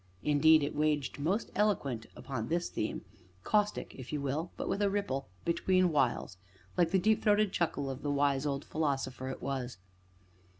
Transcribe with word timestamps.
Indeed 0.23 0.63
it 0.63 0.75
waxed 0.75 1.19
most 1.19 1.51
eloquent 1.53 2.07
upon 2.15 2.47
this 2.47 2.69
theme, 2.69 3.05
caustic, 3.43 3.93
if 3.99 4.11
you 4.11 4.19
will, 4.19 4.51
but 4.57 4.67
with 4.67 4.81
a 4.81 4.89
ripple, 4.89 5.29
between 5.45 5.91
whiles, 5.91 6.39
like 6.75 6.89
the 6.89 6.97
deep 6.97 7.21
throated 7.21 7.51
chuckle 7.51 7.87
of 7.87 8.01
the 8.01 8.09
wise 8.09 8.47
old 8.47 8.65
philosopher 8.65 9.29
it 9.29 9.43
was. 9.43 9.77